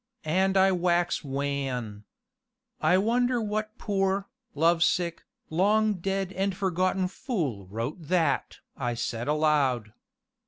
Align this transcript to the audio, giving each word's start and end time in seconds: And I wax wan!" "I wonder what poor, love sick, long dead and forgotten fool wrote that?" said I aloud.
And 0.25 0.57
I 0.57 0.71
wax 0.71 1.23
wan!" 1.23 2.05
"I 2.79 2.97
wonder 2.97 3.39
what 3.39 3.77
poor, 3.77 4.27
love 4.55 4.81
sick, 4.81 5.21
long 5.51 5.93
dead 5.99 6.33
and 6.33 6.57
forgotten 6.57 7.07
fool 7.07 7.67
wrote 7.67 8.01
that?" 8.07 8.57
said 8.95 9.29
I 9.29 9.31
aloud. 9.31 9.93